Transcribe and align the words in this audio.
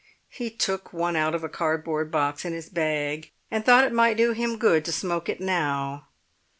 He 0.29 0.49
took 0.49 0.91
one 0.93 1.15
out 1.15 1.35
of 1.35 1.43
a 1.43 1.47
cardboard 1.47 2.09
box 2.09 2.43
in 2.43 2.53
his 2.53 2.69
bag, 2.69 3.29
and 3.51 3.63
thought 3.63 3.83
it 3.85 3.93
might 3.93 4.17
do 4.17 4.31
him 4.31 4.57
good 4.57 4.83
to 4.85 4.91
smoke 4.91 5.29
it 5.29 5.39
now. 5.39 6.07